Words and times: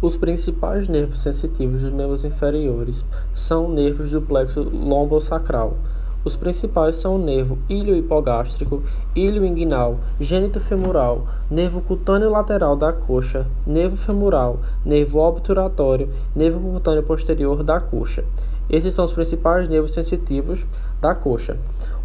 Os 0.00 0.14
principais 0.14 0.88
nervos 0.88 1.20
sensitivos 1.20 1.80
dos 1.80 1.90
membros 1.90 2.22
inferiores 2.22 3.02
são 3.32 3.70
nervos 3.70 4.10
do 4.10 4.20
plexo 4.20 4.62
lombosacral. 4.62 5.74
Os 6.26 6.34
principais 6.34 6.96
são 6.96 7.14
o 7.14 7.18
nervo 7.20 7.56
ilio-hipogástrico, 7.68 8.82
ilio-inguinal, 9.14 10.00
gênito-femoral, 10.18 11.24
nervo 11.48 11.80
cutâneo 11.80 12.28
lateral 12.28 12.74
da 12.74 12.92
coxa, 12.92 13.46
nervo 13.64 13.96
femoral, 13.96 14.58
nervo 14.84 15.20
obturatório, 15.20 16.08
nervo 16.34 16.58
cutâneo 16.58 17.04
posterior 17.04 17.62
da 17.62 17.80
coxa. 17.80 18.24
Esses 18.68 18.92
são 18.92 19.04
os 19.04 19.12
principais 19.12 19.68
nervos 19.68 19.92
sensitivos 19.92 20.66
da 21.00 21.14
coxa. 21.14 21.56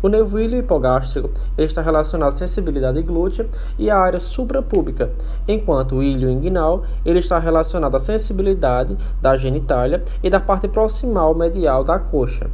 O 0.04 0.08
nervo 0.08 0.38
ilio-hipogástrico 0.38 1.32
está 1.58 1.82
relacionado 1.82 2.30
à 2.30 2.32
sensibilidade 2.32 3.02
glútea 3.02 3.48
e 3.80 3.90
à 3.90 3.98
área 3.98 4.20
suprapúbica, 4.20 5.12
enquanto 5.48 5.96
o 5.96 6.04
ilio-inguinal 6.04 6.84
ele 7.04 7.18
está 7.18 7.40
relacionado 7.40 7.96
à 7.96 8.00
sensibilidade 8.00 8.96
da 9.20 9.36
genitália 9.36 10.04
e 10.22 10.30
da 10.30 10.40
parte 10.40 10.68
proximal 10.68 11.34
medial 11.34 11.84
da 11.84 11.98
coxa. 11.98 12.52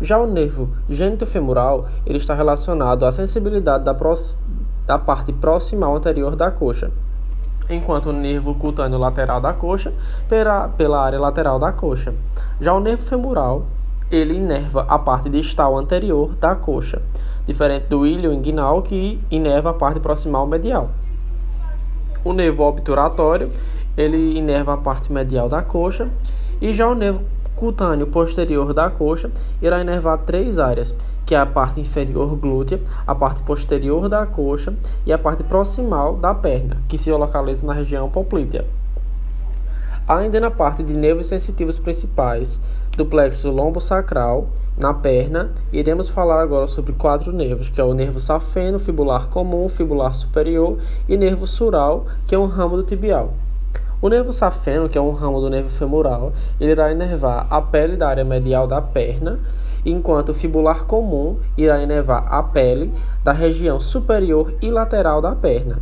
Já 0.00 0.18
o 0.18 0.26
nervo 0.26 0.70
genitofemoral 0.88 1.88
ele 2.06 2.18
está 2.18 2.34
relacionado 2.34 3.04
à 3.04 3.10
sensibilidade 3.10 3.84
da, 3.84 3.96
da 4.86 4.98
parte 4.98 5.32
proximal 5.32 5.96
anterior 5.96 6.36
da 6.36 6.50
coxa, 6.50 6.90
enquanto 7.68 8.10
o 8.10 8.12
nervo 8.12 8.54
cutâneo 8.54 8.98
lateral 8.98 9.40
da 9.40 9.52
coxa 9.52 9.92
pela, 10.28 10.68
pela 10.68 11.02
área 11.02 11.18
lateral 11.18 11.58
da 11.58 11.72
coxa. 11.72 12.14
Já 12.60 12.72
o 12.72 12.80
nervo 12.80 13.04
femoral 13.04 13.66
ele 14.10 14.34
inerva 14.34 14.86
a 14.88 14.98
parte 14.98 15.28
distal 15.28 15.76
anterior 15.76 16.34
da 16.36 16.54
coxa, 16.54 17.02
diferente 17.46 17.86
do 17.86 18.06
ilho 18.06 18.32
inguinal 18.32 18.82
que 18.82 19.20
inerva 19.30 19.70
a 19.70 19.74
parte 19.74 20.00
proximal 20.00 20.46
medial. 20.46 20.90
O 22.24 22.32
nervo 22.32 22.62
obturatório 22.62 23.50
ele 23.96 24.38
inerva 24.38 24.74
a 24.74 24.76
parte 24.76 25.12
medial 25.12 25.48
da 25.48 25.60
coxa 25.60 26.08
e 26.60 26.72
já 26.72 26.88
o 26.88 26.94
nervo 26.94 27.22
cutâneo 27.58 28.06
posterior 28.06 28.72
da 28.72 28.88
coxa 28.88 29.32
irá 29.60 29.80
inervar 29.80 30.18
três 30.18 30.60
áreas, 30.60 30.94
que 31.26 31.34
é 31.34 31.38
a 31.38 31.44
parte 31.44 31.80
inferior 31.80 32.36
glútea, 32.36 32.80
a 33.04 33.14
parte 33.14 33.42
posterior 33.42 34.08
da 34.08 34.24
coxa 34.24 34.72
e 35.04 35.12
a 35.12 35.18
parte 35.18 35.42
proximal 35.42 36.14
da 36.16 36.32
perna, 36.32 36.76
que 36.86 36.96
se 36.96 37.10
localiza 37.10 37.66
na 37.66 37.72
região 37.72 38.08
poplítea. 38.08 38.64
Ainda 40.06 40.40
na 40.40 40.50
parte 40.50 40.82
de 40.84 40.94
nervos 40.94 41.26
sensitivos 41.26 41.78
principais 41.78 42.58
do 42.96 43.04
plexo 43.04 43.50
lombosacral, 43.50 44.48
na 44.76 44.94
perna, 44.94 45.50
iremos 45.72 46.08
falar 46.08 46.40
agora 46.40 46.68
sobre 46.68 46.92
quatro 46.92 47.32
nervos, 47.32 47.68
que 47.68 47.80
é 47.80 47.84
o 47.84 47.92
nervo 47.92 48.20
safeno, 48.20 48.78
fibular 48.78 49.28
comum, 49.28 49.68
fibular 49.68 50.14
superior 50.14 50.78
e 51.08 51.16
nervo 51.16 51.46
sural, 51.46 52.06
que 52.26 52.34
é 52.34 52.38
um 52.38 52.46
ramo 52.46 52.76
do 52.76 52.84
tibial. 52.84 53.34
O 54.00 54.08
nervo 54.08 54.32
safeno, 54.32 54.88
que 54.88 54.96
é 54.96 55.00
um 55.00 55.10
ramo 55.10 55.40
do 55.40 55.50
nervo 55.50 55.68
femoral, 55.68 56.32
ele 56.60 56.70
irá 56.70 56.92
inervar 56.92 57.48
a 57.50 57.60
pele 57.60 57.96
da 57.96 58.08
área 58.08 58.24
medial 58.24 58.64
da 58.64 58.80
perna, 58.80 59.40
enquanto 59.84 60.28
o 60.28 60.34
fibular 60.34 60.84
comum 60.84 61.38
irá 61.56 61.82
inervar 61.82 62.24
a 62.32 62.40
pele 62.40 62.94
da 63.24 63.32
região 63.32 63.80
superior 63.80 64.54
e 64.62 64.70
lateral 64.70 65.20
da 65.20 65.34
perna. 65.34 65.80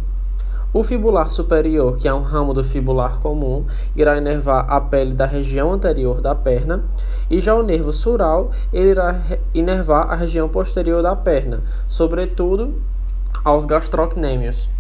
O 0.73 0.83
fibular 0.83 1.31
superior, 1.31 1.99
que 1.99 2.09
é 2.09 2.15
um 2.15 2.23
ramo 2.23 2.55
do 2.55 2.65
fibular 2.65 3.19
comum, 3.21 3.67
irá 3.95 4.17
inervar 4.17 4.65
a 4.67 4.81
pele 4.81 5.13
da 5.13 5.27
região 5.27 5.71
anterior 5.71 6.23
da 6.23 6.35
perna, 6.35 6.85
e 7.31 7.39
já 7.39 7.55
o 7.55 7.63
nervo 7.63 7.93
sural 7.93 8.51
ele 8.73 8.93
irá 8.93 9.21
inervar 9.53 10.11
a 10.11 10.17
região 10.17 10.49
posterior 10.49 11.03
da 11.03 11.15
perna, 11.15 11.61
sobretudo 11.87 12.81
aos 13.45 13.67
gastrocnêmios. 13.67 14.75